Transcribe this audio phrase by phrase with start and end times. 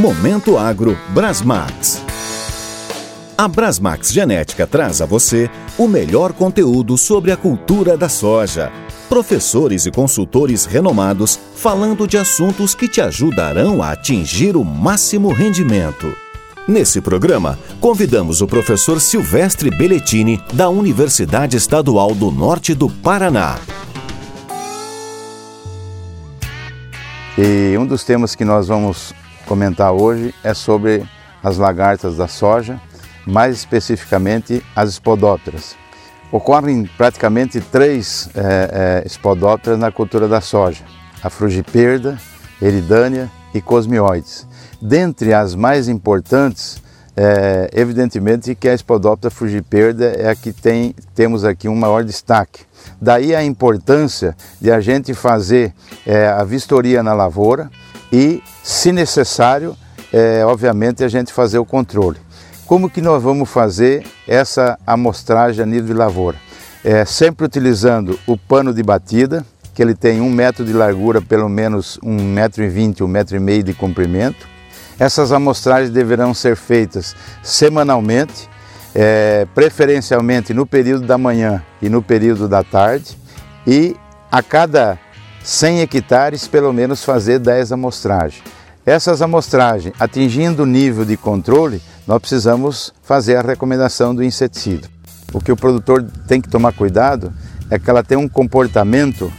[0.00, 2.00] Momento Agro Brasmax.
[3.36, 8.70] A Brasmax Genética traz a você o melhor conteúdo sobre a cultura da soja.
[9.08, 16.14] Professores e consultores renomados falando de assuntos que te ajudarão a atingir o máximo rendimento.
[16.68, 23.58] Nesse programa, convidamos o professor Silvestre Belletini, da Universidade Estadual do Norte do Paraná.
[27.36, 29.12] E um dos temas que nós vamos
[29.48, 31.02] comentar hoje é sobre
[31.42, 32.78] as lagartas da soja,
[33.26, 35.74] mais especificamente as espodópteras.
[36.30, 40.84] Ocorrem praticamente três é, é, espodópteras na cultura da soja:
[41.22, 42.18] a frugiperda,
[42.60, 44.46] eridânia e cosmioides.
[44.80, 46.82] Dentre as mais importantes,
[47.16, 52.60] é, evidentemente que a espodóptera frugiperda é a que tem, temos aqui um maior destaque.
[53.00, 55.74] Daí a importância de a gente fazer
[56.06, 57.70] é, a vistoria na lavoura,
[58.12, 59.76] e, se necessário,
[60.12, 62.18] é, obviamente, a gente fazer o controle.
[62.66, 66.36] Como que nós vamos fazer essa amostragem a nível de lavoura?
[66.84, 71.48] É, sempre utilizando o pano de batida, que ele tem um metro de largura, pelo
[71.48, 74.46] menos um metro e vinte, um metro e meio de comprimento.
[74.98, 78.48] Essas amostragens deverão ser feitas semanalmente,
[78.94, 83.16] é, preferencialmente no período da manhã e no período da tarde,
[83.66, 83.94] e
[84.30, 84.98] a cada
[85.48, 88.42] 100 hectares, pelo menos fazer 10 amostragens.
[88.84, 94.86] Essas amostragens, atingindo o nível de controle, nós precisamos fazer a recomendação do inseticida.
[95.32, 97.32] O que o produtor tem que tomar cuidado
[97.70, 99.32] é que ela tem um comportamento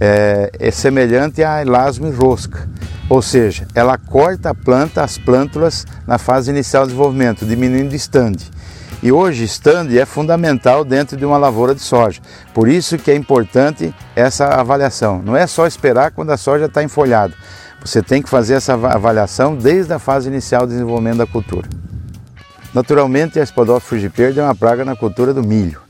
[0.00, 2.66] é, é semelhante a elasmo e rosca,
[3.10, 7.96] ou seja, ela corta a planta, as plântulas na fase inicial de desenvolvimento, diminuindo o
[7.96, 8.50] estande.
[9.02, 12.20] E hoje stand é fundamental dentro de uma lavoura de soja.
[12.52, 15.22] Por isso que é importante essa avaliação.
[15.22, 17.34] Não é só esperar quando a soja está enfolhada.
[17.82, 21.66] Você tem que fazer essa avaliação desde a fase inicial de desenvolvimento da cultura.
[22.74, 25.80] Naturalmente, a Spodophylla frugiperde é uma praga na cultura do milho.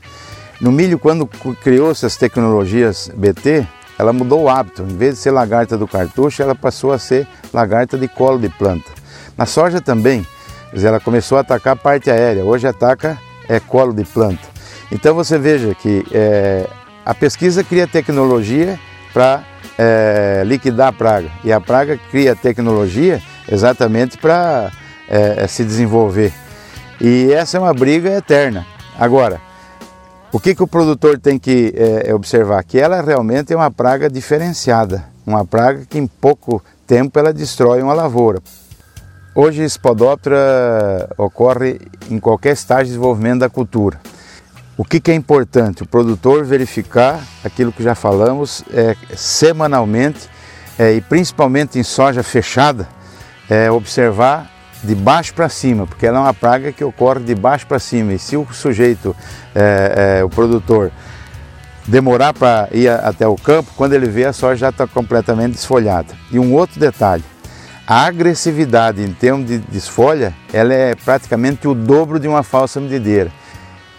[0.61, 3.67] No milho, quando criou-se as tecnologias BT,
[3.99, 4.83] ela mudou o hábito.
[4.83, 8.47] Em vez de ser lagarta do cartucho, ela passou a ser lagarta de colo de
[8.47, 8.89] planta.
[9.37, 10.25] Na soja também,
[10.73, 13.17] ela começou a atacar a parte aérea, hoje ataca
[13.47, 14.47] é, colo de planta.
[14.91, 16.67] Então você veja que é,
[17.05, 18.79] a pesquisa cria tecnologia
[19.13, 19.43] para
[19.77, 24.71] é, liquidar a praga e a praga cria tecnologia exatamente para
[25.09, 26.33] é, é, se desenvolver.
[26.99, 28.65] E essa é uma briga eterna.
[28.97, 29.41] Agora,
[30.31, 32.63] o que, que o produtor tem que é, é, observar?
[32.63, 37.81] Que ela realmente é uma praga diferenciada, uma praga que em pouco tempo ela destrói
[37.81, 38.39] uma lavoura.
[39.33, 43.97] Hoje, Spodoptera ocorre em qualquer estágio de desenvolvimento da cultura.
[44.75, 45.83] O que, que, é importante?
[45.83, 50.29] O produtor verificar aquilo que já falamos é, semanalmente
[50.77, 52.89] é, e principalmente em soja fechada,
[53.49, 54.51] é, observar
[54.83, 58.11] de baixo para cima, porque ela é uma praga que ocorre de baixo para cima.
[58.11, 59.15] E se o sujeito,
[59.55, 60.91] é, é, o produtor,
[61.87, 66.13] demorar para ir até o campo, quando ele vê a soja já está completamente desfolhada.
[66.29, 67.23] E um outro detalhe,
[67.87, 73.31] a agressividade em termos de desfolha, ela é praticamente o dobro de uma falsa medideira.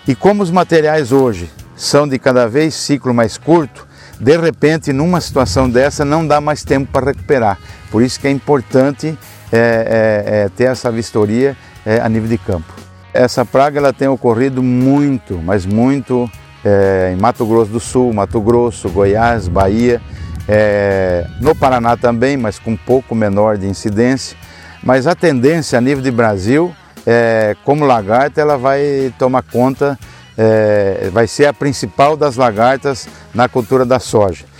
[0.06, 3.86] E como os materiais hoje são de cada vez ciclo mais curto,
[4.18, 7.58] de repente, numa situação dessa, não dá mais tempo para recuperar.
[7.90, 9.18] Por isso que é importante
[9.50, 12.72] é, é, é, ter essa vistoria é, a nível de campo.
[13.12, 16.30] Essa praga ela tem ocorrido muito, mas muito
[16.64, 20.00] é, em Mato Grosso do Sul, Mato Grosso, Goiás, Bahia
[20.48, 24.36] é, no Paraná também, mas com um pouco menor de incidência.
[24.82, 26.74] Mas a tendência a nível de Brasil,
[27.06, 29.98] é, como lagarta, ela vai tomar conta,
[30.36, 34.52] é, vai ser a principal das lagartas na cultura da soja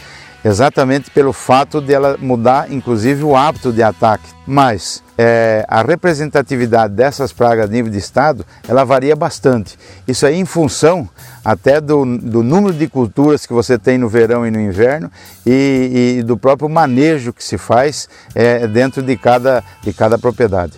[0.44, 4.28] exatamente pelo fato de ela mudar, inclusive, o hábito de ataque.
[4.46, 9.78] Mas é, a representatividade dessas pragas a nível de estado, ela varia bastante.
[10.06, 11.08] Isso aí em função
[11.44, 15.10] até do, do número de culturas que você tem no verão e no inverno
[15.46, 20.72] e, e do próprio manejo que se faz é, dentro de cada, de cada propriedade.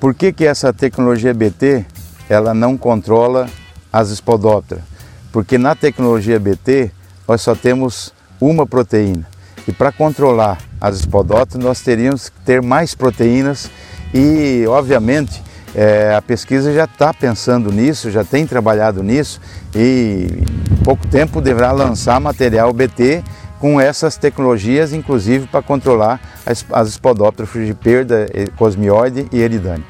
[0.00, 1.84] Por que, que essa tecnologia BT
[2.28, 3.48] ela não controla
[3.92, 4.84] as espodópteras?
[5.32, 6.90] Porque na tecnologia BT
[7.26, 9.26] nós só temos uma proteína.
[9.66, 13.70] E para controlar as espodófitas nós teríamos que ter mais proteínas
[14.14, 15.42] e, obviamente,
[15.74, 19.40] é, a pesquisa já está pensando nisso, já tem trabalhado nisso
[19.74, 20.26] e
[20.70, 23.22] em pouco tempo deverá lançar material BT
[23.60, 28.26] com essas tecnologias, inclusive para controlar as, as espodópteras frugiperda,
[28.56, 29.84] cosmioide e eridane.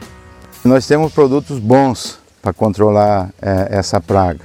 [0.65, 4.41] Nós temos produtos bons para controlar é, essa praga.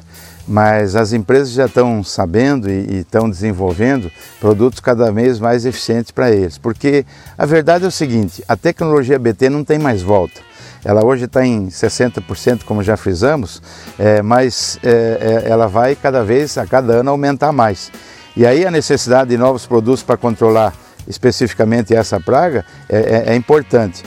[0.47, 6.31] Mas as empresas já estão sabendo e, estão desenvolvendo produtos cada vez mais eficientes para
[6.31, 6.57] eles.
[6.57, 7.05] Porque
[7.37, 10.41] a verdade é o seguinte: a tecnologia BT não tem mais volta.
[10.85, 13.61] Ela hoje está em 60%, como já frisamos,
[13.97, 17.89] é, mas é, é, ela vai cada vez, a cada ano, aumentar mais.
[18.35, 20.73] E aí a necessidade de novos produtos para controlar
[21.07, 22.97] especificamente essa praga é,
[23.27, 24.03] é, é importante.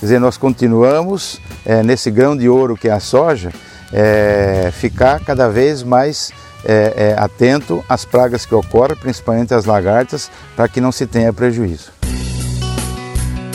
[0.00, 3.52] Quer dizer, nós continuamos é, nesse grão de ouro que é a soja,
[3.92, 6.32] é, ficar cada vez mais
[6.64, 11.32] é, é, atento às pragas que ocorrem, principalmente as lagartas, para que não se tenha
[11.32, 11.92] prejuízo.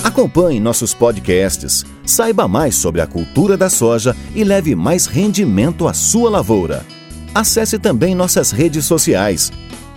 [0.03, 5.93] Acompanhe nossos podcasts, saiba mais sobre a cultura da soja e leve mais rendimento à
[5.93, 6.83] sua lavoura.
[7.33, 9.51] Acesse também nossas redes sociais,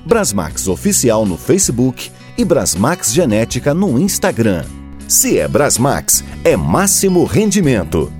[0.04, 4.64] Brasmax Oficial no Facebook e Brasmax Genética no Instagram.
[5.08, 8.12] Se é Brasmax, é máximo rendimento.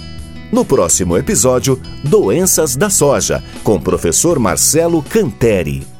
[0.54, 5.94] No próximo episódio, Doenças da Soja, com o professor Marcelo Canteri.